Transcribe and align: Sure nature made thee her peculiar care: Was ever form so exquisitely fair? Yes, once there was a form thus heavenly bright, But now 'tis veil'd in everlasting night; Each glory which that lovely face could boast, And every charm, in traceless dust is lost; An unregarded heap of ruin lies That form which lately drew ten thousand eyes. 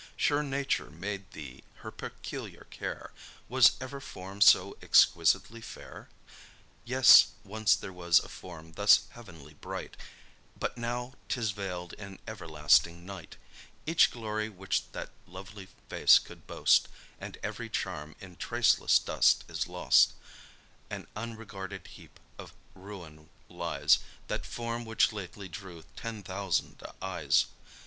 Sure 0.17 0.41
nature 0.41 0.89
made 0.89 1.29
thee 1.31 1.63
her 1.85 1.91
peculiar 1.91 2.65
care: 2.71 3.11
Was 3.47 3.73
ever 3.79 3.99
form 4.01 4.41
so 4.41 4.75
exquisitely 4.81 5.61
fair? 5.61 6.09
Yes, 6.85 7.27
once 7.43 7.75
there 7.75 7.93
was 7.93 8.17
a 8.17 8.27
form 8.27 8.71
thus 8.73 9.01
heavenly 9.11 9.53
bright, 9.53 9.95
But 10.57 10.75
now 10.75 11.13
'tis 11.29 11.51
veil'd 11.51 11.93
in 11.93 12.17
everlasting 12.27 13.05
night; 13.05 13.37
Each 13.85 14.09
glory 14.09 14.49
which 14.49 14.91
that 14.93 15.11
lovely 15.27 15.67
face 15.87 16.17
could 16.17 16.47
boast, 16.47 16.87
And 17.19 17.37
every 17.43 17.69
charm, 17.69 18.15
in 18.19 18.37
traceless 18.37 18.97
dust 18.97 19.43
is 19.47 19.67
lost; 19.67 20.13
An 20.89 21.05
unregarded 21.15 21.85
heap 21.85 22.19
of 22.39 22.53
ruin 22.73 23.29
lies 23.49 23.99
That 24.29 24.47
form 24.47 24.83
which 24.83 25.13
lately 25.13 25.47
drew 25.47 25.83
ten 25.95 26.23
thousand 26.23 26.81
eyes. 27.03 27.45